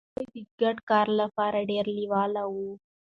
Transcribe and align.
دوی 0.17 0.29
د 0.43 0.49
ګډ 0.61 0.77
کار 0.89 1.07
لپاره 1.19 1.67
ډیر 1.71 1.85
لیواله 1.97 2.43
وي. 2.53 2.71